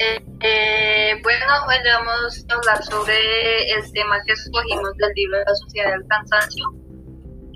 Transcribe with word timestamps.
Eh, 0.00 1.20
bueno, 1.24 1.46
hoy 1.66 1.76
vamos 1.84 2.46
a 2.48 2.54
hablar 2.54 2.84
sobre 2.84 3.72
el 3.72 3.92
tema 3.92 4.22
que 4.24 4.32
escogimos 4.32 4.96
del 4.96 5.12
libro 5.14 5.38
de 5.38 5.44
la 5.44 5.54
Sociedad 5.56 5.90
del 5.90 6.06
Cansancio, 6.06 6.72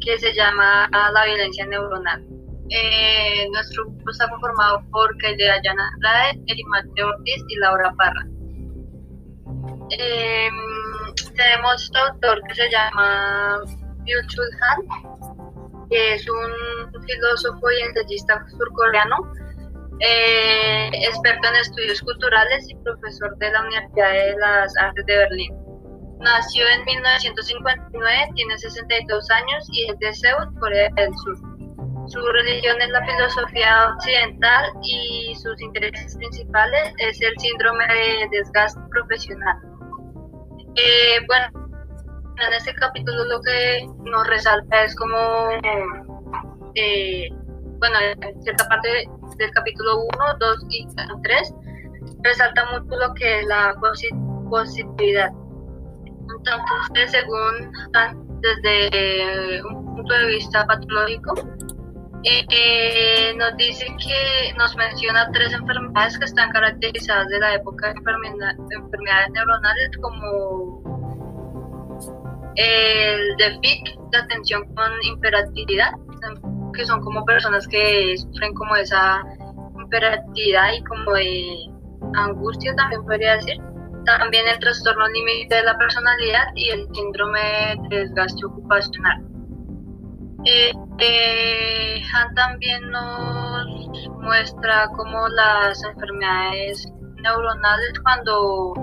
que 0.05 0.19
se 0.19 0.33
llama 0.35 0.89
La 0.91 1.25
violencia 1.25 1.65
neuronal. 1.67 2.25
Eh, 2.69 3.47
nuestro 3.53 3.85
grupo 3.85 4.11
está 4.11 4.29
conformado 4.29 4.83
por 4.91 5.17
Kaide 5.19 5.53
Ayana 5.53 5.89
Andrade, 5.95 6.43
Erimate 6.49 7.05
Ortiz 7.05 7.45
y 7.47 7.57
Laura 7.59 7.95
Parra. 7.97 8.27
Em, 9.91 10.55
tenemos 11.37 11.91
un 11.91 11.97
autor 11.97 12.43
que 12.49 12.55
se 12.57 12.69
llama 12.71 13.61
Byung-Chul 14.05 14.49
Han, 14.63 15.89
que 15.89 16.15
es 16.15 16.29
un 16.29 17.03
filósofo 17.05 17.71
y 17.71 17.83
ensayista 17.83 18.45
surcoreano 18.49 19.33
eh, 20.01 20.91
experto 20.93 21.49
en 21.49 21.57
estudios 21.57 22.01
culturales 22.01 22.69
y 22.69 22.75
profesor 22.77 23.37
de 23.39 23.51
la 23.51 23.61
Universidad 23.63 24.13
de 24.13 24.37
las 24.39 24.77
Artes 24.79 25.07
de 25.07 25.17
Berlín. 25.17 25.55
Nació 26.21 26.65
en 26.69 26.85
1959, 26.85 28.33
tiene 28.35 28.59
62 28.59 29.31
años 29.31 29.69
y 29.73 29.91
es 29.91 29.99
de 29.99 30.15
Seúl, 30.15 30.55
Corea 30.61 30.89
del 30.97 31.11
Sur. 31.25 31.37
Su 32.09 32.21
religión 32.21 32.81
es 32.81 32.89
la 32.91 33.05
filosofía 33.05 33.93
occidental 33.95 34.73
y 34.83 35.35
sus 35.37 35.61
intereses 35.61 36.17
principales 36.17 36.93
es 36.99 37.21
el 37.23 37.39
síndrome 37.39 37.87
de 37.87 38.29
desgaste 38.31 38.81
profesional. 38.91 39.57
Eh, 40.75 41.19
bueno, 41.27 41.71
en 42.47 42.53
este 42.55 42.75
capítulo 42.75 43.25
lo 43.25 43.41
que 43.43 43.87
nos 44.05 44.27
resalta 44.27 44.85
es 44.85 44.95
como, 44.97 45.17
eh, 46.75 47.29
bueno, 47.79 47.99
en 48.21 48.43
cierta 48.43 48.69
parte 48.69 49.09
del 49.37 49.51
capítulo 49.53 50.01
1, 50.01 50.09
2 50.39 50.57
y 50.71 50.87
3 51.23 51.55
resalta 52.23 52.65
mucho 52.73 52.97
lo 52.97 53.15
que 53.15 53.41
es 53.41 53.47
la 53.47 53.75
positividad. 54.51 55.31
Entonces, 56.39 57.11
según 57.11 57.73
desde 58.41 59.63
un 59.65 59.95
punto 59.95 60.15
de 60.15 60.27
vista 60.27 60.67
patológico, 60.67 61.35
eh, 62.25 63.35
nos 63.37 63.57
dice 63.57 63.87
que 64.05 64.55
nos 64.57 64.77
menciona 64.77 65.29
tres 65.33 65.53
enfermedades 65.53 66.19
que 66.19 66.25
están 66.25 66.51
caracterizadas 66.51 67.29
de 67.29 67.41
la 67.41 67.55
época 67.55 67.89
de 67.89 67.95
enfermedades 67.99 69.31
neuronales 69.31 69.91
como 70.01 70.83
el 72.55 73.37
DEFIC, 73.39 73.99
la 74.13 74.21
atención 74.21 74.65
con 74.75 74.91
imperatividad, 75.03 75.93
que 76.73 76.85
son 76.85 77.01
como 77.01 77.25
personas 77.25 77.67
que 77.69 78.17
sufren 78.17 78.55
como 78.55 78.77
esa 78.77 79.23
imperatividad 79.79 80.73
y 80.73 80.83
como 80.85 81.13
de 81.13 81.71
angustia 82.15 82.75
también 82.75 83.05
podría 83.05 83.37
decir. 83.37 83.61
También 84.05 84.49
el 84.49 84.59
trastorno 84.59 85.07
límite 85.09 85.55
de 85.55 85.63
la 85.63 85.79
personalidad 85.79 86.47
y 86.57 86.71
el 86.71 86.89
síndrome 86.93 87.77
de 87.89 87.99
desgaste 87.99 88.45
ocupacional. 88.47 89.23
Eh, 90.45 90.73
eh, 90.99 92.03
Han 92.13 92.35
también 92.35 92.91
nos 92.91 94.09
muestra 94.21 94.89
como 94.97 95.29
las 95.29 95.85
enfermedades 95.85 96.93
neuronales 97.23 97.93
cuando 98.03 98.75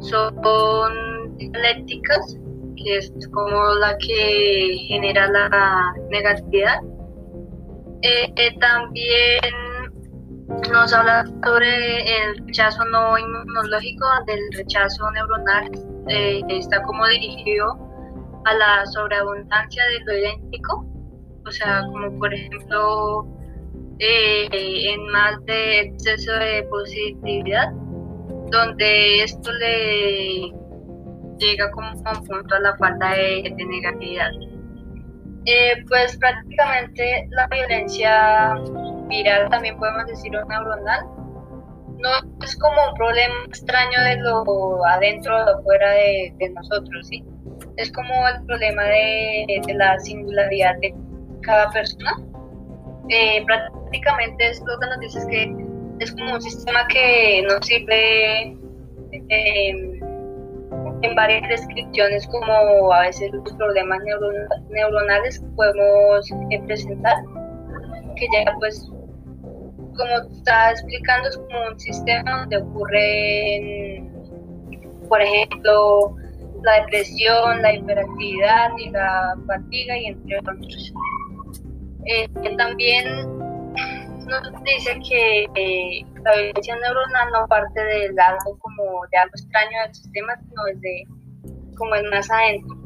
son 0.00 1.36
dialécticas, 1.36 2.36
que 2.76 2.96
es 2.96 3.12
como 3.32 3.74
la 3.74 3.96
que 3.98 4.76
genera 4.88 5.28
la 5.28 5.94
negatividad, 6.10 6.80
eh, 8.02 8.32
eh, 8.36 8.56
también 8.60 9.40
nos 10.70 10.92
habla 10.92 11.26
sobre 11.44 11.98
el 11.98 12.46
rechazo 12.46 12.84
no 12.86 13.18
inmunológico, 13.18 14.06
del 14.26 14.40
rechazo 14.56 15.10
neuronal, 15.10 15.70
eh, 16.08 16.40
está 16.48 16.80
como 16.82 17.06
dirigido 17.08 17.76
a 18.44 18.54
la 18.54 18.86
sobreabundancia 18.86 19.82
de 19.86 20.00
lo 20.04 20.16
idéntico, 20.16 20.86
o 21.44 21.50
sea, 21.50 21.82
como 21.86 22.16
por 22.18 22.32
ejemplo 22.32 23.26
en 24.00 25.08
más 25.08 25.44
de 25.46 25.80
exceso 25.80 26.32
de 26.34 26.62
positividad, 26.70 27.72
donde 28.52 29.24
esto 29.24 29.50
le 29.54 30.52
llega 31.38 31.70
como 31.72 31.90
un 31.90 32.24
punto 32.24 32.54
a 32.54 32.60
la 32.60 32.76
falta 32.76 33.10
de 33.14 33.54
negatividad. 33.58 34.30
Eh, 35.50 35.82
pues 35.88 36.14
prácticamente 36.18 37.26
la 37.30 37.46
violencia 37.46 38.54
viral, 39.06 39.48
también 39.48 39.78
podemos 39.78 40.06
decir 40.06 40.36
o 40.36 40.44
neuronal, 40.44 41.06
no 41.96 42.10
es 42.44 42.54
como 42.56 42.76
un 42.90 42.94
problema 42.94 43.34
extraño 43.46 43.98
de 44.02 44.16
lo 44.16 44.84
adentro 44.84 45.34
o 45.34 45.58
afuera 45.58 45.92
de, 45.92 46.52
nosotros, 46.54 47.08
¿sí? 47.08 47.24
Es 47.78 47.90
como 47.92 48.28
el 48.28 48.44
problema 48.44 48.82
de, 48.82 49.62
la 49.74 49.98
singularidad 50.00 50.76
de 50.82 50.94
cada 51.40 51.70
persona. 51.70 52.12
Eh, 53.08 53.42
prácticamente 53.46 54.50
es 54.50 54.60
lo 54.66 54.78
que 54.78 54.86
nos 54.86 55.00
dice 55.00 55.18
es 55.20 55.26
que 55.28 55.56
es 56.00 56.12
como 56.12 56.34
un 56.34 56.42
sistema 56.42 56.86
que 56.88 57.42
nos 57.48 57.64
sirve 57.64 58.54
eh, 59.30 59.87
en 61.02 61.14
varias 61.14 61.48
descripciones 61.48 62.26
como 62.28 62.92
a 62.92 63.02
veces 63.02 63.32
los 63.32 63.52
problemas 63.54 63.98
neuronales 64.70 65.40
que 65.40 65.46
podemos 65.56 66.30
eh, 66.50 66.60
presentar, 66.66 67.16
que 68.16 68.26
ya 68.32 68.52
pues 68.58 68.90
como 69.96 70.32
está 70.32 70.70
explicando 70.70 71.28
es 71.28 71.36
como 71.36 71.68
un 71.70 71.78
sistema 71.78 72.40
donde 72.40 72.58
ocurren, 72.58 74.12
por 75.08 75.20
ejemplo, 75.20 76.16
la 76.62 76.80
depresión, 76.82 77.62
la 77.62 77.74
hiperactividad 77.74 78.70
y 78.78 78.90
la 78.90 79.36
fatiga 79.46 79.98
y 79.98 80.06
entre 80.06 80.38
otros. 80.38 80.92
Eh, 82.06 82.28
también 82.56 83.04
nos 84.26 84.62
dice 84.64 84.98
que 85.08 85.46
eh, 85.54 86.04
la 86.24 86.32
violencia 86.36 86.76
neuronal 86.76 87.28
no 87.32 87.46
parte 87.48 87.80
de 87.80 88.14
algo 88.20 88.58
como 88.58 89.02
de 89.10 89.18
algo 89.18 89.32
extraño 89.34 89.82
del 89.84 89.94
sistema, 89.94 90.36
sino 90.40 90.64
desde 90.64 91.04
como 91.76 91.94
es 91.94 92.02
más 92.10 92.30
adentro. 92.30 92.76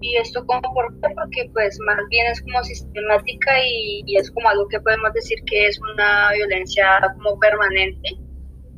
Y 0.00 0.16
esto 0.16 0.44
como 0.46 0.60
por 0.74 0.92
porque 1.00 1.50
pues 1.52 1.78
más 1.86 1.96
bien 2.10 2.26
es 2.26 2.42
como 2.42 2.62
sistemática 2.64 3.52
y, 3.64 4.16
es 4.16 4.30
como 4.30 4.48
algo 4.48 4.68
que 4.68 4.80
podemos 4.80 5.12
decir 5.14 5.38
que 5.46 5.66
es 5.66 5.80
una 5.80 6.32
violencia 6.32 7.00
como 7.14 7.38
permanente 7.38 8.10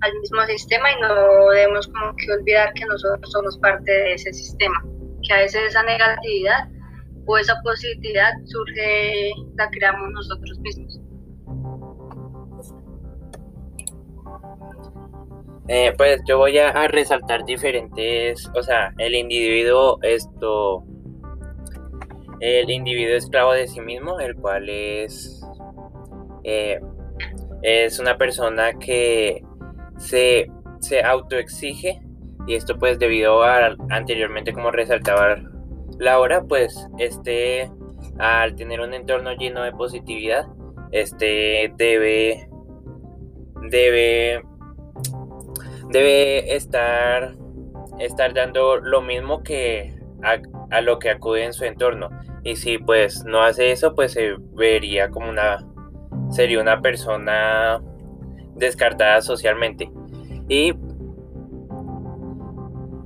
al 0.00 0.12
mismo 0.20 0.46
sistema 0.46 0.92
y 0.92 1.00
no 1.00 1.50
debemos 1.50 1.88
como 1.88 2.14
que 2.16 2.32
olvidar 2.32 2.72
que 2.74 2.84
nosotros 2.84 3.32
somos 3.32 3.58
parte 3.58 3.90
de 3.90 4.12
ese 4.12 4.32
sistema, 4.32 4.84
que 5.26 5.34
a 5.34 5.38
veces 5.38 5.62
esa 5.70 5.82
negatividad 5.82 6.68
o 7.26 7.36
esa 7.36 7.60
positividad 7.62 8.32
surge, 8.44 9.32
la 9.56 9.68
creamos 9.70 10.10
nosotros 10.12 10.58
mismos. 10.60 11.00
Eh, 15.68 15.92
pues 15.98 16.22
yo 16.26 16.38
voy 16.38 16.56
a, 16.58 16.88
resaltar 16.88 17.44
diferentes, 17.44 18.50
o 18.54 18.62
sea, 18.62 18.94
el 18.96 19.14
individuo, 19.14 19.98
esto, 20.02 20.82
el 22.40 22.70
individuo 22.70 23.14
esclavo 23.14 23.52
de 23.52 23.68
sí 23.68 23.80
mismo, 23.80 24.18
el 24.18 24.34
cual 24.34 24.70
es, 24.70 25.44
eh, 26.44 26.80
es 27.60 27.98
una 27.98 28.16
persona 28.16 28.72
que 28.78 29.44
se, 29.98 30.50
se 30.80 31.02
autoexige 31.02 32.00
y 32.46 32.54
esto 32.54 32.78
pues 32.78 32.98
debido 32.98 33.42
a 33.42 33.76
anteriormente 33.90 34.54
como 34.54 34.70
resaltaba 34.70 35.36
Laura, 35.98 36.44
pues 36.44 36.88
este 36.96 37.70
al 38.18 38.56
tener 38.56 38.80
un 38.80 38.94
entorno 38.94 39.34
lleno 39.34 39.62
de 39.62 39.72
positividad, 39.72 40.46
este 40.92 41.70
debe 41.76 42.48
debe 43.70 44.42
debe 45.90 46.54
estar, 46.54 47.34
estar 47.98 48.34
dando 48.34 48.76
lo 48.76 49.02
mismo 49.02 49.42
que 49.42 49.98
a, 50.22 50.80
lo 50.80 50.98
que 50.98 51.10
acude 51.10 51.44
en 51.44 51.52
su 51.52 51.64
entorno. 51.64 52.10
Y 52.42 52.56
si 52.56 52.78
pues 52.78 53.24
no 53.24 53.42
hace 53.42 53.72
eso, 53.72 53.94
pues 53.94 54.12
se 54.12 54.36
vería 54.52 55.10
como 55.10 55.28
una, 55.28 55.66
sería 56.30 56.60
una 56.60 56.80
persona 56.80 57.82
descartada 58.54 59.20
socialmente. 59.22 59.90
Y 60.48 60.74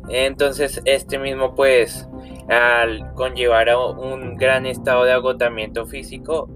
entonces 0.08 0.80
este 0.84 1.18
mismo 1.18 1.54
pues 1.54 2.08
al 2.48 3.14
conllevar 3.14 3.70
a 3.70 3.78
un 3.78 4.36
gran 4.36 4.66
estado 4.66 5.04
de 5.04 5.12
agotamiento 5.12 5.86
físico, 5.86 6.48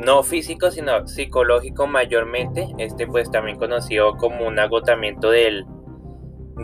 no 0.00 0.22
físico, 0.22 0.70
sino 0.70 1.06
psicológico 1.06 1.86
mayormente, 1.86 2.68
este 2.78 3.06
pues 3.06 3.30
también 3.30 3.58
conocido 3.58 4.16
como 4.16 4.46
un 4.46 4.58
agotamiento 4.58 5.30
del, 5.30 5.66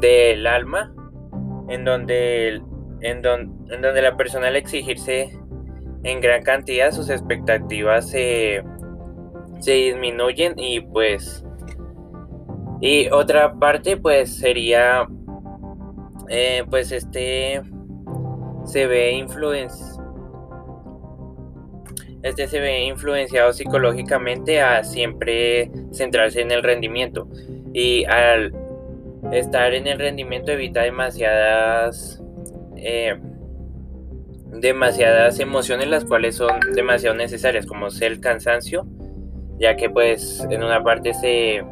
del 0.01 0.47
alma, 0.47 0.95
en 1.69 1.85
donde, 1.85 2.63
en, 3.01 3.23
en 3.25 3.83
donde 3.83 4.03
la 4.03 4.17
persona 4.17 4.49
al 4.49 4.57
exigirse 4.57 5.39
en 6.03 6.21
gran 6.21 6.43
cantidad 6.43 6.93
sus 6.93 7.11
expectativas 7.11 8.09
se, 8.09 8.63
se 9.61 9.73
disminuyen 9.73 10.55
y 10.57 10.81
pues 10.81 11.45
Y 12.81 13.09
otra 13.11 13.55
parte 13.59 13.97
pues 13.97 14.37
sería, 14.37 15.07
eh, 16.29 16.65
pues 16.71 16.93
este 16.93 17.63
se 18.65 18.87
ve 18.87 19.13
influenciado 19.13 20.06
este 22.27 22.49
se 22.49 22.61
ve 22.61 22.85
influenciado 22.85 23.53
psicológicamente 23.53 24.61
a 24.61 24.85
siempre 24.85 25.71
centrarse 25.93 26.41
en 26.41 26.51
el 26.51 26.63
rendimiento. 26.63 27.29
Y 27.73 28.05
al 28.05 28.55
estar 29.33 29.75
en 29.75 29.87
el 29.87 29.99
rendimiento 29.99 30.53
evita 30.53 30.83
demasiadas 30.83 32.23
eh, 32.77 33.17
demasiadas 34.53 35.41
emociones 35.41 35.89
las 35.89 36.05
cuales 36.05 36.37
son 36.37 36.61
demasiado 36.75 37.17
necesarias 37.17 37.67
como 37.67 37.91
ser 37.91 38.13
el 38.13 38.21
cansancio 38.21 38.87
ya 39.59 39.77
que 39.77 39.91
pues 39.91 40.47
en 40.51 40.63
una 40.63 40.83
parte 40.83 41.15
se 41.15 41.65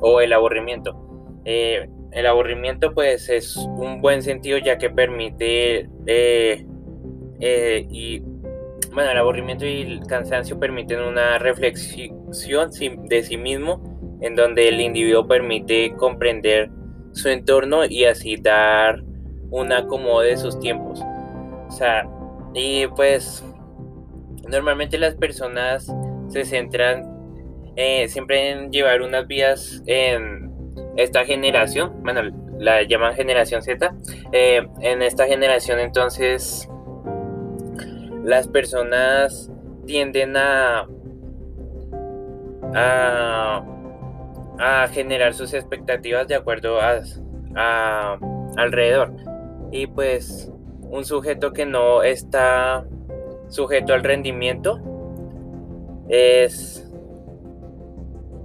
o 0.00 0.20
el 0.20 0.32
aburrimiento. 0.32 1.40
Eh, 1.44 1.88
el 2.12 2.26
aburrimiento 2.26 2.92
pues 2.94 3.28
es 3.28 3.56
un 3.56 4.00
buen 4.00 4.22
sentido 4.22 4.58
ya 4.58 4.78
que 4.78 4.90
permite 4.90 5.88
eh, 6.06 6.66
y 7.90 8.22
bueno, 8.94 9.10
el 9.10 9.18
aburrimiento 9.18 9.66
y 9.66 9.82
el 9.82 10.06
cansancio 10.06 10.58
permiten 10.58 11.00
una 11.00 11.38
reflexión 11.38 12.70
de 13.08 13.22
sí 13.22 13.36
mismo 13.36 14.18
en 14.20 14.36
donde 14.36 14.68
el 14.68 14.80
individuo 14.80 15.26
permite 15.26 15.94
comprender 15.96 16.70
su 17.12 17.28
entorno 17.28 17.84
y 17.84 18.04
así 18.04 18.36
dar 18.36 19.02
un 19.50 19.72
acomodo 19.72 20.20
de 20.20 20.36
sus 20.36 20.58
tiempos. 20.60 21.00
O 21.68 21.70
sea, 21.70 22.08
y 22.54 22.86
pues 22.88 23.44
normalmente 24.48 24.96
las 24.98 25.14
personas 25.16 25.92
se 26.28 26.44
centran 26.44 27.04
eh, 27.76 28.06
siempre 28.08 28.50
en 28.50 28.70
llevar 28.70 29.02
unas 29.02 29.26
vías 29.26 29.82
en 29.86 30.52
esta 30.96 31.24
generación, 31.24 31.92
bueno, 32.02 32.22
la 32.58 32.82
llaman 32.82 33.14
generación 33.14 33.62
Z. 33.62 33.92
Eh, 34.32 34.64
en 34.80 35.02
esta 35.02 35.26
generación 35.26 35.80
entonces 35.80 36.68
las 38.24 38.48
personas 38.48 39.50
tienden 39.86 40.36
a, 40.36 40.88
a, 42.74 43.62
generar 44.90 45.34
sus 45.34 45.52
expectativas 45.52 46.26
de 46.26 46.34
acuerdo 46.34 46.78
a, 46.80 48.18
alrededor. 48.56 49.12
Y 49.70 49.86
pues 49.86 50.50
un 50.82 51.04
sujeto 51.04 51.52
que 51.52 51.66
no 51.66 52.02
está 52.02 52.86
sujeto 53.48 53.92
al 53.92 54.02
rendimiento 54.02 54.80
es 56.08 56.90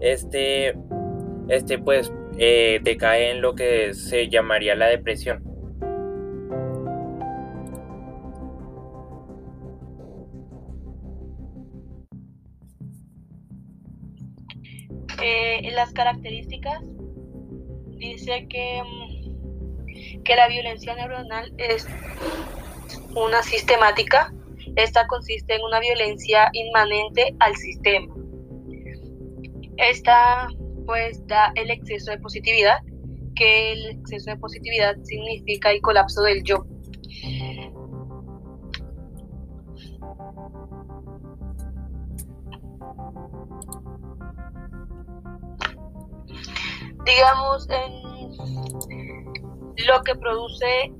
este 0.01 0.77
este 1.47 1.77
pues 1.77 2.11
eh, 2.37 2.79
decae 2.83 3.31
en 3.31 3.41
lo 3.41 3.55
que 3.55 3.93
se 3.93 4.29
llamaría 4.29 4.75
la 4.75 4.87
depresión 4.87 5.48
Eh, 15.61 15.71
las 15.71 15.91
características 15.94 16.79
dice 17.97 18.47
que, 18.50 18.81
mm, 18.81 20.23
que 20.23 20.35
la 20.35 20.47
violencia 20.47 20.95
neuronal 20.95 21.53
es 21.57 21.88
una 23.15 23.44
sistemática. 23.44 24.33
Esta 24.75 25.07
consiste 25.07 25.56
en 25.56 25.61
una 25.63 25.79
violencia 25.79 26.50
inmanente 26.53 27.35
al 27.39 27.56
sistema. 27.56 28.13
Esta 29.77 30.47
pues 30.85 31.25
da 31.27 31.51
el 31.56 31.69
exceso 31.69 32.11
de 32.11 32.17
positividad, 32.19 32.79
que 33.35 33.73
el 33.73 33.85
exceso 33.91 34.31
de 34.31 34.38
positividad 34.38 34.95
significa 35.03 35.71
el 35.71 35.81
colapso 35.81 36.21
del 36.23 36.44
yo. 36.44 36.65
Digamos, 47.09 47.67
en 47.69 48.09
lo 49.88 50.01
que 50.03 50.15
produce 50.15 50.94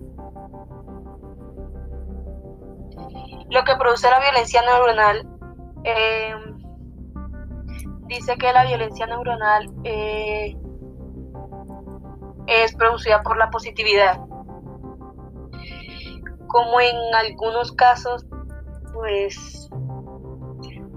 lo 3.50 3.64
que 3.64 3.76
produce 3.78 4.10
la 4.10 4.20
violencia 4.20 4.62
neuronal 4.62 5.28
eh, 5.84 6.36
dice 8.08 8.36
que 8.38 8.54
la 8.54 8.66
violencia 8.66 9.08
neuronal 9.08 9.72
eh, 9.84 10.56
es 12.48 12.76
producida 12.76 13.22
por 13.22 13.38
la 13.38 13.50
positividad. 13.50 14.20
Como 16.48 16.80
en 16.82 16.96
algunos 17.16 17.72
casos 17.72 18.26
pues 18.94 19.70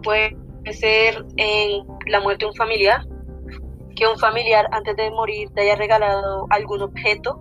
puede 0.03 0.37
ser 0.73 1.25
en 1.37 1.87
la 2.07 2.21
muerte 2.21 2.45
de 2.45 2.51
un 2.51 2.57
familiar 2.57 3.07
que 4.03 4.09
un 4.09 4.19
familiar 4.19 4.69
antes 4.73 4.97
de 4.97 5.11
morir 5.13 5.49
te 5.55 5.61
haya 5.63 5.77
regalado 5.77 6.47
algún 6.51 6.83
objeto 6.83 7.41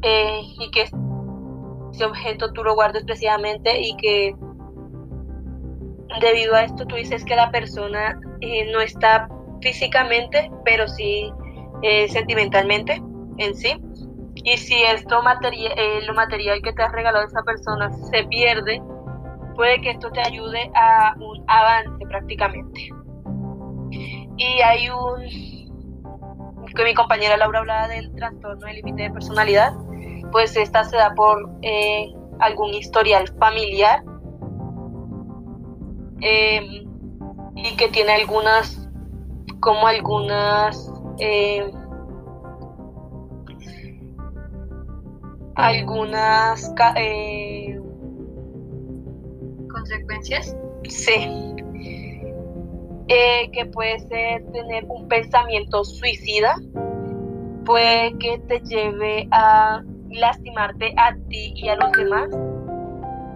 eh, 0.00 0.40
y 0.58 0.70
que 0.70 0.88
ese 1.92 2.04
objeto 2.06 2.52
tú 2.52 2.64
lo 2.64 2.74
guardes 2.74 3.04
precisamente 3.04 3.82
y 3.82 3.94
que 3.96 4.34
debido 6.22 6.54
a 6.54 6.62
esto 6.62 6.86
tú 6.86 6.96
dices 6.96 7.22
que 7.24 7.36
la 7.36 7.50
persona 7.50 8.18
eh, 8.40 8.70
no 8.72 8.80
está 8.80 9.28
físicamente, 9.60 10.50
pero 10.64 10.88
sí 10.88 11.30
eh, 11.82 12.08
sentimentalmente 12.08 13.02
en 13.36 13.54
sí. 13.54 13.78
Y 14.36 14.56
si 14.56 14.82
esto 14.84 15.16
lo 15.16 16.14
material 16.14 16.62
que 16.62 16.72
te 16.72 16.82
has 16.82 16.92
regalado 16.92 17.26
esa 17.26 17.42
persona 17.42 17.92
se 17.92 18.24
pierde, 18.24 18.82
puede 19.54 19.80
que 19.82 19.90
esto 19.90 20.10
te 20.10 20.20
ayude 20.20 20.70
a 20.74 21.14
un 21.18 21.44
avance 21.46 22.06
prácticamente. 22.08 23.03
Y 24.36 24.60
hay 24.62 24.90
un, 24.90 25.22
que 26.74 26.84
mi 26.84 26.94
compañera 26.94 27.36
Laura 27.36 27.60
hablaba 27.60 27.88
del 27.88 28.14
trastorno 28.14 28.66
del 28.66 28.76
límite 28.76 29.04
de 29.04 29.10
personalidad, 29.10 29.72
pues 30.32 30.56
esta 30.56 30.84
se 30.84 30.96
da 30.96 31.14
por 31.14 31.50
eh, 31.62 32.12
algún 32.40 32.74
historial 32.74 33.28
familiar 33.38 34.02
em, 36.20 36.84
y 37.54 37.76
que 37.76 37.88
tiene 37.88 38.12
algunas, 38.14 38.88
como 39.60 39.86
algunas, 39.86 40.90
em, 41.18 41.70
algunas 45.54 46.72
eh, 46.96 47.80
consecuencias. 49.70 50.56
Sí, 50.88 51.53
eh, 53.08 53.50
que 53.52 53.66
puede 53.66 53.98
ser 54.00 54.44
tener 54.52 54.84
un 54.88 55.08
pensamiento 55.08 55.84
suicida, 55.84 56.56
puede 57.64 58.16
que 58.18 58.38
te 58.48 58.60
lleve 58.60 59.28
a 59.30 59.82
lastimarte 60.10 60.94
a 60.96 61.14
ti 61.28 61.52
y 61.56 61.68
a 61.68 61.76
los 61.76 61.92
demás 61.92 62.28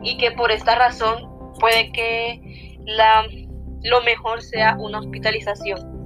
y 0.02 0.16
que 0.16 0.30
por 0.32 0.50
esta 0.52 0.74
razón 0.76 1.28
puede 1.58 1.92
que 1.92 2.78
la, 2.86 3.24
lo 3.82 4.02
mejor 4.02 4.42
sea 4.42 4.76
una 4.78 5.00
hospitalización. 5.00 5.98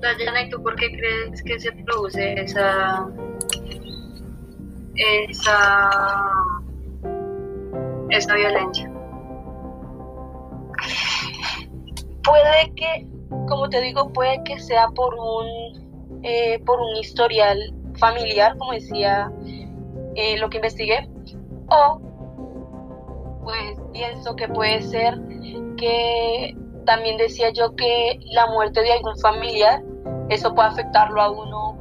Dayana, 0.00 0.42
¿y 0.42 0.50
tú 0.50 0.60
por 0.62 0.74
qué 0.74 0.90
crees 0.90 1.42
que 1.44 1.60
se 1.60 1.70
produce 1.72 2.34
esa 2.40 3.06
esa, 4.96 5.90
esa 8.10 8.34
violencia. 8.34 8.90
Puede 12.24 12.72
que, 12.76 13.06
como 13.48 13.68
te 13.68 13.80
digo, 13.80 14.12
puede 14.12 14.42
que 14.44 14.58
sea 14.60 14.88
por 14.88 15.14
un, 15.14 16.20
eh, 16.22 16.60
por 16.64 16.80
un 16.80 16.96
historial 16.96 17.58
familiar, 17.98 18.56
como 18.58 18.72
decía 18.72 19.30
eh, 20.14 20.38
lo 20.38 20.48
que 20.50 20.58
investigué, 20.58 21.08
o 21.68 22.00
pues 23.42 23.76
pienso 23.92 24.36
que 24.36 24.48
puede 24.48 24.82
ser 24.82 25.20
que 25.76 26.56
también 26.86 27.16
decía 27.16 27.50
yo 27.50 27.74
que 27.74 28.20
la 28.32 28.46
muerte 28.46 28.82
de 28.82 28.92
algún 28.92 29.16
familiar, 29.18 29.82
eso 30.28 30.54
puede 30.54 30.68
afectarlo 30.68 31.20
a 31.20 31.30
uno 31.30 31.71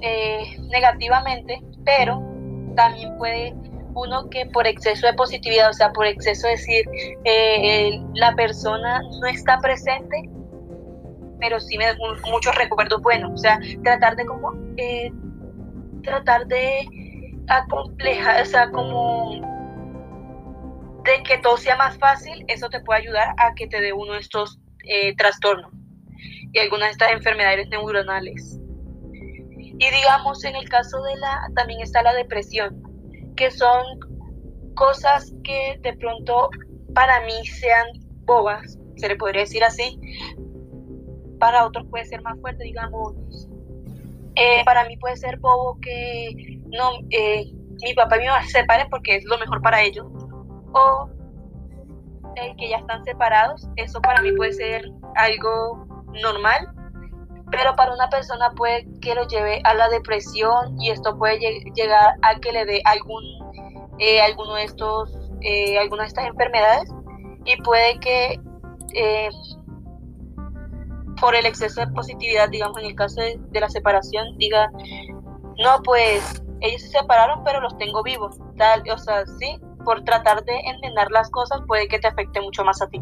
eh, 0.00 0.56
negativamente, 0.70 1.60
pero 1.84 2.22
también 2.74 3.16
puede 3.16 3.54
uno 3.96 4.28
que 4.28 4.46
por 4.46 4.66
exceso 4.66 5.06
de 5.06 5.14
positividad, 5.14 5.70
o 5.70 5.72
sea, 5.72 5.90
por 5.92 6.06
exceso 6.06 6.46
de 6.46 6.52
decir, 6.52 6.84
eh, 7.24 7.98
la 8.14 8.34
persona 8.34 9.00
no 9.20 9.26
está 9.26 9.58
presente, 9.58 10.28
pero 11.40 11.58
sí 11.58 11.78
me 11.78 11.86
da 11.86 11.96
muchos 12.30 12.54
recuerdos 12.54 13.00
buenos, 13.00 13.32
o 13.32 13.36
sea, 13.38 13.58
tratar 13.82 14.16
de 14.16 14.26
como, 14.26 14.52
eh, 14.76 15.10
tratar 16.02 16.46
de 16.46 16.86
acomplejar, 17.48 18.42
o 18.42 18.44
sea, 18.44 18.70
como 18.70 19.40
de 21.04 21.22
que 21.22 21.38
todo 21.38 21.56
sea 21.56 21.76
más 21.76 21.96
fácil, 21.98 22.44
eso 22.48 22.68
te 22.68 22.80
puede 22.80 23.00
ayudar 23.00 23.34
a 23.38 23.54
que 23.54 23.66
te 23.66 23.80
dé 23.80 23.92
uno 23.92 24.12
de 24.12 24.20
estos 24.20 24.58
eh, 24.84 25.14
trastornos 25.16 25.72
y 26.52 26.58
algunas 26.58 26.88
de 26.88 26.92
estas 26.92 27.12
enfermedades 27.12 27.68
neuronales. 27.68 28.60
Y 29.78 29.90
digamos, 29.90 30.44
en 30.44 30.56
el 30.56 30.68
caso 30.68 31.02
de 31.02 31.16
la, 31.16 31.48
también 31.54 31.80
está 31.80 32.02
la 32.02 32.14
depresión, 32.14 32.82
que 33.36 33.50
son 33.50 33.84
cosas 34.74 35.34
que 35.44 35.78
de 35.82 35.94
pronto 35.96 36.50
para 36.94 37.20
mí 37.26 37.46
sean 37.46 37.86
bobas, 38.24 38.78
se 38.96 39.08
le 39.08 39.16
podría 39.16 39.42
decir 39.42 39.62
así, 39.62 39.98
para 41.38 41.66
otros 41.66 41.86
puede 41.90 42.04
ser 42.06 42.22
más 42.22 42.38
fuerte, 42.40 42.64
digamos. 42.64 43.14
Eh, 44.36 44.62
para 44.64 44.84
mí 44.84 44.96
puede 44.98 45.16
ser 45.16 45.38
bobo 45.38 45.78
que 45.80 46.60
no, 46.70 46.92
eh, 47.10 47.50
mi 47.82 47.94
papá 47.94 48.16
y 48.16 48.20
mi 48.20 48.26
mamá 48.26 48.42
se 48.42 48.60
separen 48.60 48.88
porque 48.90 49.16
es 49.16 49.24
lo 49.24 49.38
mejor 49.38 49.62
para 49.62 49.82
ellos. 49.82 50.06
O 50.72 51.08
el 52.36 52.54
que 52.56 52.68
ya 52.68 52.78
están 52.78 53.02
separados, 53.04 53.68
eso 53.76 54.00
para 54.00 54.20
mí 54.20 54.32
puede 54.32 54.52
ser 54.52 54.90
algo 55.14 55.86
normal, 56.22 56.68
pero 57.50 57.76
para 57.76 57.92
una 57.92 58.08
persona 58.08 58.50
puede 58.50 58.86
que 59.00 59.14
lo 59.14 59.26
lleve 59.26 59.60
a 59.64 59.74
la 59.74 59.88
depresión 59.88 60.80
y 60.80 60.90
esto 60.90 61.16
puede 61.16 61.38
llegar 61.74 62.14
a 62.22 62.34
que 62.40 62.52
le 62.52 62.64
dé 62.64 62.82
algún 62.84 63.22
eh, 63.98 64.20
alguno 64.20 64.54
de 64.54 64.64
estos 64.64 65.10
eh, 65.42 65.78
alguna 65.78 66.02
de 66.02 66.08
estas 66.08 66.26
enfermedades 66.26 66.90
y 67.44 67.56
puede 67.62 67.98
que 68.00 68.40
eh, 68.94 69.28
por 71.20 71.34
el 71.34 71.46
exceso 71.46 71.80
de 71.80 71.86
positividad 71.88 72.48
digamos 72.48 72.78
en 72.78 72.86
el 72.86 72.94
caso 72.94 73.20
de, 73.20 73.38
la 73.52 73.68
separación 73.68 74.36
diga 74.38 74.70
no 75.58 75.82
pues 75.84 76.42
ellos 76.60 76.82
se 76.82 76.88
separaron 76.88 77.44
pero 77.44 77.60
los 77.60 77.76
tengo 77.78 78.02
vivos 78.02 78.36
tal 78.56 78.82
o 78.90 78.98
sea 78.98 79.24
sí 79.38 79.58
por 79.84 80.02
tratar 80.02 80.44
de 80.44 80.58
entender 80.64 81.10
las 81.12 81.30
cosas 81.30 81.60
puede 81.68 81.86
que 81.86 82.00
te 82.00 82.08
afecte 82.08 82.40
mucho 82.40 82.64
más 82.64 82.82
a 82.82 82.88
ti 82.88 83.00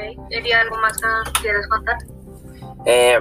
¿Hay 0.00 0.52
algo 0.52 0.76
más 0.78 0.96
que 0.98 1.06
nos 1.06 1.32
quieras 1.40 1.66
contar? 1.68 1.96
Eh, 2.84 3.18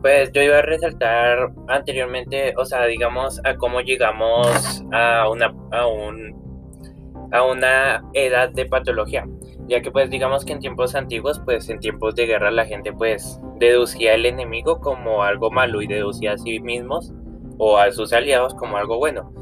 pues 0.00 0.32
yo 0.32 0.42
iba 0.42 0.58
a 0.58 0.62
resaltar 0.62 1.52
anteriormente, 1.68 2.54
o 2.56 2.64
sea, 2.64 2.86
digamos, 2.86 3.40
a 3.44 3.56
cómo 3.56 3.80
llegamos 3.80 4.84
a 4.92 5.28
una, 5.28 5.54
a 5.70 5.86
un, 5.86 7.30
a 7.32 7.42
una 7.44 8.02
edad 8.12 8.50
de 8.50 8.66
patología. 8.66 9.26
Ya 9.68 9.80
que 9.80 9.92
pues 9.92 10.10
digamos 10.10 10.44
que 10.44 10.52
en 10.52 10.58
tiempos 10.58 10.94
antiguos, 10.96 11.40
pues 11.44 11.68
en 11.68 11.78
tiempos 11.78 12.16
de 12.16 12.26
guerra 12.26 12.50
la 12.50 12.66
gente 12.66 12.92
pues 12.92 13.40
deducía 13.58 14.14
al 14.14 14.26
enemigo 14.26 14.80
como 14.80 15.22
algo 15.22 15.50
malo 15.50 15.80
y 15.82 15.86
deducía 15.86 16.32
a 16.32 16.38
sí 16.38 16.58
mismos 16.58 17.12
o 17.58 17.78
a 17.78 17.90
sus 17.92 18.12
aliados 18.12 18.54
como 18.54 18.76
algo 18.76 18.98
bueno. 18.98 19.32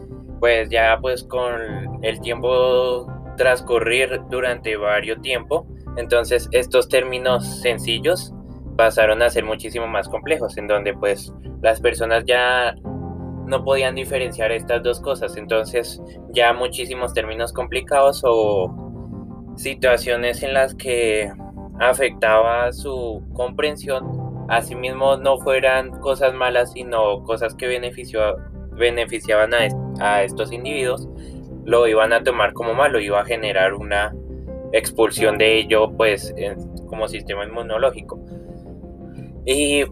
Pues 0.40 0.68
ya 0.68 0.98
pues 1.00 1.24
con 1.24 2.02
el 2.02 2.20
tiempo 2.20 3.06
transcurrir 3.38 4.20
durante 4.28 4.76
varios 4.76 5.22
tiempo, 5.22 5.66
entonces 5.96 6.48
estos 6.52 6.88
términos 6.88 7.60
sencillos 7.60 8.32
pasaron 8.76 9.22
a 9.22 9.30
ser 9.30 9.44
muchísimo 9.44 9.86
más 9.86 10.08
complejos, 10.08 10.56
en 10.56 10.66
donde 10.66 10.94
pues 10.94 11.34
las 11.62 11.80
personas 11.80 12.24
ya 12.26 12.74
no 13.46 13.64
podían 13.64 13.94
diferenciar 13.94 14.52
estas 14.52 14.82
dos 14.82 15.00
cosas. 15.00 15.36
Entonces 15.36 16.00
ya 16.32 16.52
muchísimos 16.52 17.12
términos 17.12 17.52
complicados 17.52 18.22
o 18.24 18.74
situaciones 19.56 20.42
en 20.42 20.54
las 20.54 20.74
que 20.74 21.30
afectaba 21.78 22.72
su 22.72 23.22
comprensión, 23.34 24.46
asimismo 24.48 25.16
no 25.16 25.38
fueran 25.38 25.90
cosas 26.00 26.32
malas, 26.32 26.72
sino 26.72 27.22
cosas 27.24 27.54
que 27.54 27.66
beneficiaban 27.66 29.54
a, 29.54 29.68
a 30.00 30.22
estos 30.22 30.52
individuos, 30.52 31.08
lo 31.64 31.86
iban 31.86 32.12
a 32.12 32.22
tomar 32.22 32.52
como 32.52 32.74
malo, 32.74 33.00
iba 33.00 33.20
a 33.20 33.24
generar 33.24 33.74
una 33.74 34.14
expulsión 34.72 35.38
de 35.38 35.58
ello 35.58 35.92
pues 35.96 36.34
como 36.86 37.08
sistema 37.08 37.44
inmunológico. 37.44 38.20
Y 39.44 39.84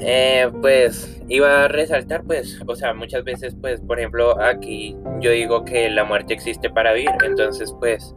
eh, 0.00 0.48
pues 0.60 1.22
iba 1.28 1.64
a 1.64 1.68
resaltar 1.68 2.24
pues, 2.24 2.60
o 2.66 2.76
sea, 2.76 2.94
muchas 2.94 3.24
veces 3.24 3.56
pues, 3.60 3.80
por 3.80 3.98
ejemplo, 3.98 4.40
aquí 4.40 4.96
yo 5.20 5.30
digo 5.30 5.64
que 5.64 5.88
la 5.90 6.04
muerte 6.04 6.34
existe 6.34 6.70
para 6.70 6.92
vivir, 6.92 7.10
entonces 7.24 7.74
pues 7.80 8.14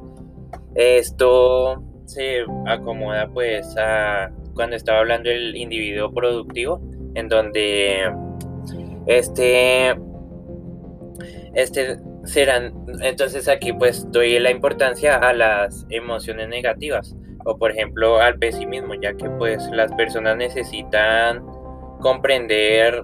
esto 0.76 1.84
se 2.06 2.44
acomoda 2.68 3.28
pues 3.34 3.76
a 3.78 4.32
cuando 4.54 4.76
estaba 4.76 5.00
hablando 5.00 5.30
el 5.30 5.56
individuo 5.56 6.14
productivo, 6.14 6.82
en 7.16 7.28
donde 7.28 8.12
este, 9.06 9.96
este 11.54 11.98
serán, 12.26 12.74
entonces 13.02 13.48
aquí 13.48 13.72
pues 13.74 14.12
doy 14.12 14.38
la 14.40 14.52
importancia 14.52 15.16
a 15.16 15.34
las 15.34 15.86
emociones 15.90 16.50
negativas 16.50 17.16
o 17.46 17.58
por 17.58 17.72
ejemplo 17.72 18.20
al 18.20 18.38
pesimismo, 18.38 18.96
ya 18.96 19.14
que 19.14 19.30
pues 19.30 19.70
las 19.72 19.92
personas 19.94 20.36
necesitan 20.36 21.46
comprender 22.00 23.04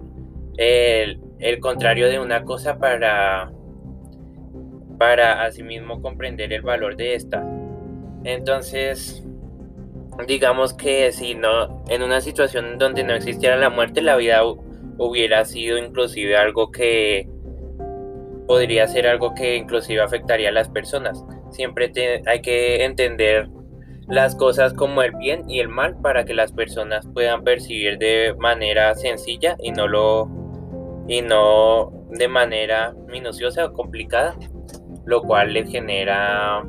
el, 0.57 1.19
el 1.39 1.59
contrario 1.59 2.09
de 2.09 2.19
una 2.19 2.43
cosa 2.43 2.77
para 2.77 3.51
para 4.97 5.43
asimismo 5.43 5.99
comprender 5.99 6.53
el 6.53 6.61
valor 6.61 6.95
de 6.95 7.15
esta. 7.15 7.43
Entonces, 8.23 9.23
digamos 10.27 10.75
que 10.75 11.11
si 11.11 11.33
no, 11.33 11.83
en 11.89 12.03
una 12.03 12.21
situación 12.21 12.77
donde 12.77 13.03
no 13.03 13.15
existiera 13.15 13.57
la 13.57 13.71
muerte, 13.71 14.01
la 14.01 14.15
vida 14.15 14.43
hubiera 14.99 15.43
sido 15.45 15.79
inclusive 15.79 16.37
algo 16.37 16.71
que 16.71 17.27
podría 18.51 18.85
ser 18.85 19.07
algo 19.07 19.33
que 19.33 19.55
inclusive 19.55 20.01
afectaría 20.01 20.49
a 20.49 20.51
las 20.51 20.67
personas. 20.67 21.23
Siempre 21.51 21.89
hay 22.25 22.41
que 22.41 22.83
entender 22.83 23.47
las 24.09 24.35
cosas 24.35 24.73
como 24.73 25.03
el 25.03 25.13
bien 25.13 25.49
y 25.49 25.61
el 25.61 25.69
mal 25.69 25.95
para 26.01 26.25
que 26.25 26.33
las 26.33 26.51
personas 26.51 27.07
puedan 27.13 27.45
percibir 27.45 27.97
de 27.97 28.35
manera 28.37 28.93
sencilla 28.95 29.55
y 29.63 29.71
no 29.71 29.87
lo 29.87 30.29
y 31.07 31.21
no 31.21 31.93
de 32.09 32.27
manera 32.27 32.93
minuciosa 33.07 33.67
o 33.67 33.71
complicada, 33.71 34.35
lo 35.05 35.21
cual 35.21 35.53
les 35.53 35.71
genera 35.71 36.61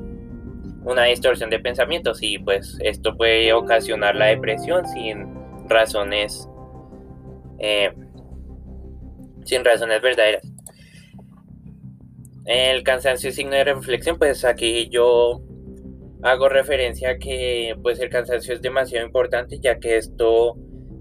una 0.85 1.07
distorsión 1.07 1.51
de 1.51 1.59
pensamientos 1.59 2.23
y 2.23 2.39
pues 2.39 2.79
esto 2.85 3.17
puede 3.17 3.53
ocasionar 3.53 4.15
la 4.15 4.27
depresión 4.27 4.87
sin 4.87 5.35
razones 5.69 6.49
eh, 7.59 7.93
sin 9.45 9.65
razones 9.65 10.01
verdaderas. 10.01 10.52
El 12.45 12.83
cansancio 12.83 13.31
es 13.31 13.37
signo 13.37 13.55
de 13.55 13.65
reflexión, 13.65 14.19
pues 14.19 14.45
aquí 14.45 14.89
yo 14.91 15.43
hago 16.23 16.49
referencia 16.49 17.11
a 17.11 17.19
que 17.19 17.77
pues 17.83 18.01
el 18.01 18.11
cansancio 18.11 18.55
es 18.55 18.63
demasiado 18.63 19.07
importante 19.07 19.59
ya 19.61 19.79
que 19.79 19.97
esto 19.97 20.57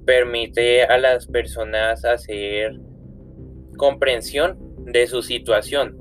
permite 0.06 0.84
a 0.84 0.98
las 1.00 1.28
personas 1.28 2.06
hacer 2.06 2.80
comprensión 3.78 4.58
de 4.86 5.08
su 5.08 5.24
situación. 5.24 5.98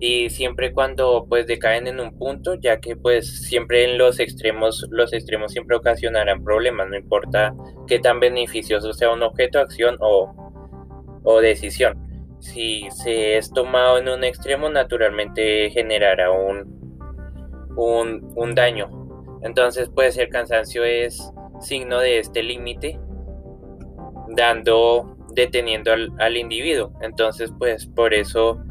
Y 0.00 0.30
siempre 0.30 0.72
cuando 0.72 1.26
pues 1.28 1.46
decaen 1.46 1.86
en 1.86 2.00
un 2.00 2.16
punto 2.16 2.54
ya 2.54 2.80
que 2.80 2.96
pues 2.96 3.42
siempre 3.42 3.84
en 3.84 3.98
los 3.98 4.18
extremos 4.18 4.86
los 4.90 5.12
extremos 5.12 5.52
siempre 5.52 5.76
ocasionarán 5.76 6.42
problemas 6.42 6.88
no 6.88 6.96
importa 6.96 7.54
qué 7.86 7.98
tan 7.98 8.18
beneficioso 8.18 8.94
sea 8.94 9.12
un 9.12 9.22
objeto 9.22 9.58
acción 9.58 9.98
o, 10.00 10.32
o 11.22 11.40
decisión 11.42 12.09
si 12.40 12.90
se 12.90 13.36
es 13.36 13.52
tomado 13.52 13.98
en 13.98 14.08
un 14.08 14.24
extremo, 14.24 14.68
naturalmente 14.68 15.70
generará 15.70 16.30
un, 16.30 16.80
un, 17.76 18.54
daño. 18.54 18.90
Entonces, 19.42 19.88
puede 19.88 20.12
ser 20.12 20.28
cansancio 20.28 20.84
es 20.84 21.32
signo 21.60 22.00
de 22.00 22.18
este 22.18 22.42
límite, 22.42 22.98
dando, 24.36 25.16
deteniendo 25.34 25.92
al, 25.92 26.12
al 26.18 26.36
individuo. 26.36 26.92
Entonces, 27.02 27.52
pues 27.58 27.86
por 27.86 28.14
eso 28.14 28.62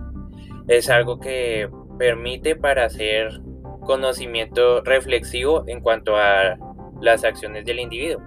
es 0.68 0.90
algo 0.90 1.20
que 1.20 1.70
permite 1.98 2.56
para 2.56 2.86
hacer 2.86 3.42
conocimiento 3.82 4.82
reflexivo 4.82 5.64
en 5.68 5.82
cuanto 5.82 6.16
a 6.16 6.58
las 7.02 7.24
acciones 7.24 7.66
del 7.66 7.80
individuo. 7.80 8.22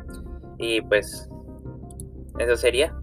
Y 0.58 0.80
pues 0.82 1.28
eso 2.38 2.56
sería. 2.56 2.94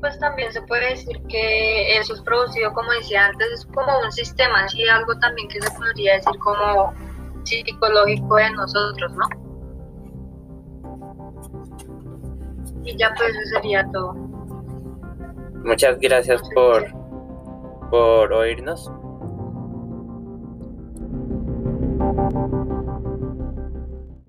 Pues 0.00 0.18
también 0.18 0.52
se 0.52 0.62
puede 0.62 0.90
decir 0.90 1.20
que 1.28 1.98
eso 1.98 2.14
es 2.14 2.20
producido, 2.22 2.72
como 2.72 2.92
decía 2.92 3.26
antes, 3.26 3.46
es 3.52 3.66
como 3.66 3.98
un 4.00 4.12
sistema, 4.12 4.64
así 4.64 4.86
algo 4.88 5.18
también 5.18 5.48
que 5.48 5.60
se 5.60 5.70
podría 5.70 6.14
decir 6.14 6.38
como 6.38 6.92
psicológico 7.44 8.36
de 8.36 8.50
nosotros, 8.50 9.12
¿no? 9.12 9.28
Y 12.84 12.96
ya 12.96 13.12
pues 13.16 13.30
eso 13.30 13.54
sería 13.54 13.86
todo. 13.92 14.14
Muchas 15.64 15.98
gracias 15.98 16.42
por, 16.54 16.86
por 17.90 18.32
oírnos. 18.32 18.90